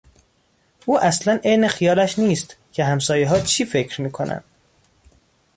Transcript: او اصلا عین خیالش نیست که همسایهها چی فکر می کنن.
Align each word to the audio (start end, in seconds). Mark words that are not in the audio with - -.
او 0.85 0.99
اصلا 0.99 1.39
عین 1.43 1.67
خیالش 1.67 2.19
نیست 2.19 2.57
که 2.71 2.85
همسایهها 2.85 3.39
چی 3.39 3.65
فکر 3.65 4.01
می 4.01 4.11
کنن. 4.11 4.43